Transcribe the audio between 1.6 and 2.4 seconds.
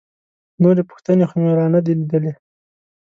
نه دي لیدلي.